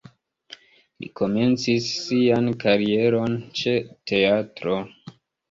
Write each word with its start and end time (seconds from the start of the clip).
Li 1.03 1.09
komencis 1.19 1.89
sian 2.05 2.49
karieron 2.65 3.37
ĉe 3.61 3.77
teatro. 4.13 4.81